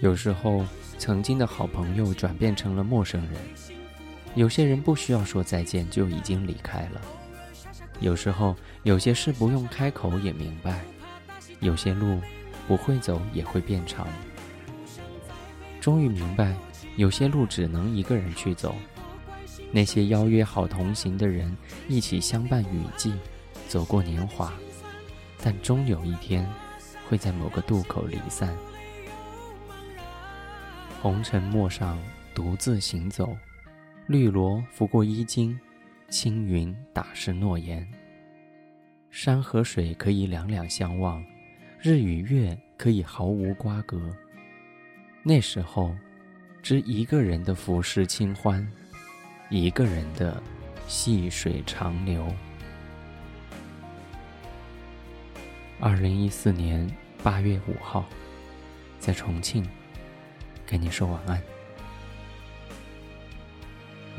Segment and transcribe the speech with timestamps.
[0.00, 0.64] 有时候，
[0.98, 3.32] 曾经的好朋友转变成了陌生人。
[4.34, 7.00] 有些人不需要说再见就已经离开了。
[8.00, 10.84] 有时候，有些事不用开口也明白。
[11.60, 12.20] 有些路
[12.68, 14.06] 不会走也会变长。
[15.80, 16.54] 终于明白，
[16.96, 18.74] 有些路只能一个人去走。
[19.72, 21.56] 那些邀约好同行的人，
[21.88, 23.14] 一起相伴雨季，
[23.68, 24.52] 走过年华，
[25.42, 26.46] 但终有一天，
[27.08, 28.54] 会在某个渡口离散。
[31.06, 31.96] 红尘陌上，
[32.34, 33.36] 独自行走，
[34.08, 35.56] 绿萝拂过衣襟，
[36.08, 37.86] 青云打湿诺言。
[39.08, 41.24] 山和水可以两两相望，
[41.80, 44.12] 日与月可以毫无瓜葛。
[45.22, 45.94] 那时候，
[46.60, 48.66] 知一个人的浮世清欢，
[49.48, 50.42] 一个人的
[50.88, 52.26] 细水长流。
[55.78, 56.84] 二零一四年
[57.22, 58.04] 八月五号，
[58.98, 59.64] 在重庆。
[60.66, 61.40] 跟你说晚安，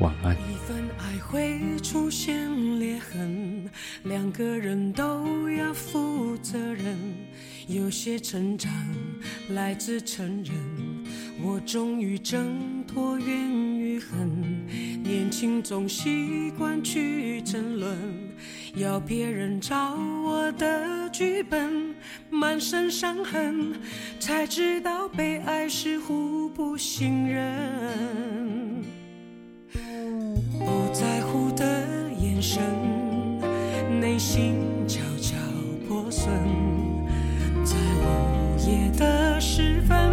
[0.00, 0.34] 晚安。
[0.34, 3.68] 一份爱会出现裂痕，
[4.04, 6.96] 两个人都要负责任。
[7.66, 8.72] 有些成长
[9.50, 10.54] 来自承认，
[11.42, 14.66] 我终于挣脱怨与恨。
[15.02, 17.94] 年轻总习惯去争论，
[18.78, 21.94] 要别人找我的剧本，
[22.30, 23.74] 满身伤痕，
[24.20, 28.84] 才知道被爱是互不信任。
[29.72, 31.64] 不在乎的
[32.20, 32.62] 眼神，
[34.00, 34.54] 内心
[34.86, 35.34] 悄悄
[35.88, 36.32] 破损。
[37.64, 40.12] 在午夜的时分，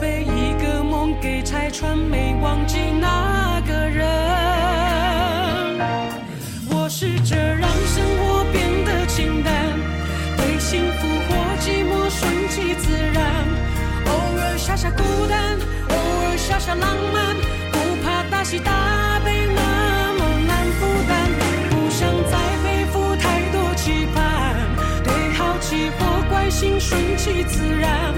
[0.00, 1.96] 被一个梦给拆穿，
[7.00, 9.54] 试着让生活变得清淡，
[10.36, 13.22] 对幸福或寂寞顺其自然。
[14.06, 15.56] 偶尔傻傻孤单，
[15.90, 17.36] 偶尔傻傻浪漫，
[17.70, 21.30] 不怕大喜大悲那么难负担，
[21.70, 24.56] 不想再背负太多期盼，
[25.04, 26.50] 对好奇或关。
[26.50, 28.12] 心顺其自然，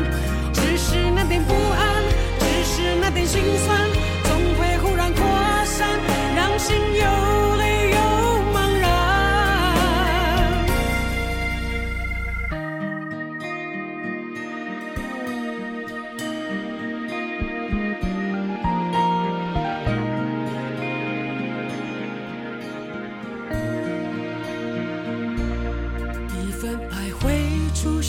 [0.55, 2.03] 只是那点不安，
[2.39, 3.79] 只是那点心酸，
[4.25, 5.23] 总会忽然扩
[5.67, 5.87] 散，
[6.35, 6.75] 让心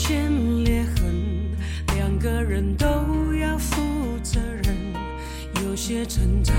[0.04, 0.28] 现
[0.64, 1.14] 裂痕，
[1.94, 2.86] 两个人都
[3.40, 3.80] 要负
[4.20, 4.76] 责任。
[5.64, 6.56] 有些成长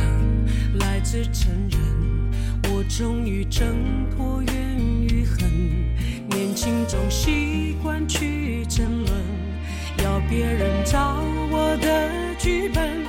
[0.79, 3.67] 来自承认，我终于挣
[4.09, 5.51] 脱怨与恨。
[6.29, 9.11] 年轻总习惯去争论，
[10.01, 11.21] 要别人照
[11.51, 12.09] 我的
[12.39, 13.01] 剧本，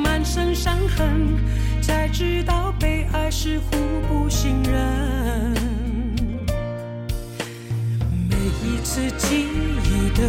[0.00, 1.36] 满身伤痕，
[1.82, 3.76] 才知道被爱是互
[4.06, 5.61] 不信任。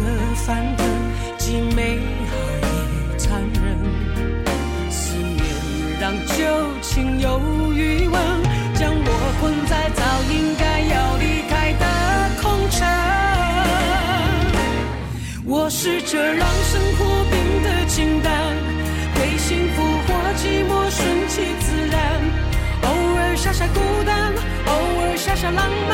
[0.34, 0.84] 翻腾，
[1.38, 2.32] 既美好
[3.12, 3.78] 也残忍。
[4.90, 5.42] 思念
[6.00, 6.34] 让旧
[6.82, 7.40] 情有
[7.72, 8.20] 余温，
[8.74, 9.08] 将我
[9.40, 11.84] 困在早应该要离开的
[12.42, 12.82] 空城。
[15.46, 18.32] 我试着让生活变得清淡，
[19.14, 21.96] 对幸福或寂寞顺其自然。
[22.82, 24.32] 偶尔傻傻孤单，
[24.66, 25.93] 偶尔傻傻浪漫，